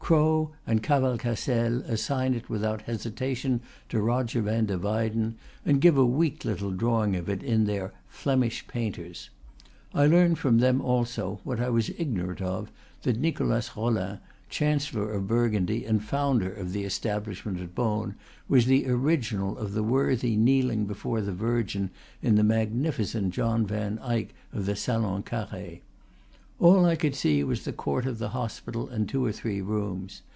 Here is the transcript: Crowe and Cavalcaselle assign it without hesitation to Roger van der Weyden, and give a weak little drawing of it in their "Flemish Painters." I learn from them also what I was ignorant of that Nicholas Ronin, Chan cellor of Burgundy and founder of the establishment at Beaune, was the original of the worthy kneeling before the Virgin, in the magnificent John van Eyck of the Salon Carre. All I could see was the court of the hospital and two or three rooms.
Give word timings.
Crowe 0.11 0.49
and 0.67 0.83
Cavalcaselle 0.83 1.83
assign 1.83 2.33
it 2.33 2.49
without 2.49 2.81
hesitation 2.81 3.61
to 3.87 4.01
Roger 4.01 4.41
van 4.41 4.65
der 4.65 4.77
Weyden, 4.77 5.35
and 5.65 5.79
give 5.79 5.97
a 5.97 6.05
weak 6.05 6.43
little 6.43 6.71
drawing 6.71 7.15
of 7.15 7.29
it 7.29 7.41
in 7.41 7.63
their 7.63 7.93
"Flemish 8.09 8.67
Painters." 8.67 9.29
I 9.93 10.07
learn 10.07 10.35
from 10.35 10.57
them 10.57 10.81
also 10.81 11.39
what 11.45 11.61
I 11.61 11.69
was 11.69 11.91
ignorant 11.97 12.41
of 12.41 12.69
that 13.03 13.21
Nicholas 13.21 13.77
Ronin, 13.77 14.19
Chan 14.49 14.79
cellor 14.79 15.13
of 15.15 15.27
Burgundy 15.29 15.85
and 15.85 16.03
founder 16.03 16.51
of 16.51 16.73
the 16.73 16.83
establishment 16.83 17.61
at 17.61 17.73
Beaune, 17.73 18.15
was 18.49 18.65
the 18.65 18.89
original 18.89 19.57
of 19.57 19.71
the 19.71 19.83
worthy 19.83 20.35
kneeling 20.35 20.83
before 20.87 21.21
the 21.21 21.31
Virgin, 21.31 21.89
in 22.21 22.35
the 22.35 22.43
magnificent 22.43 23.33
John 23.33 23.65
van 23.65 23.97
Eyck 23.99 24.33
of 24.51 24.65
the 24.65 24.75
Salon 24.75 25.23
Carre. 25.23 25.79
All 26.59 26.85
I 26.85 26.95
could 26.95 27.15
see 27.15 27.43
was 27.43 27.65
the 27.65 27.73
court 27.73 28.05
of 28.05 28.19
the 28.19 28.29
hospital 28.29 28.87
and 28.87 29.09
two 29.09 29.25
or 29.25 29.31
three 29.31 29.61
rooms. 29.63 30.21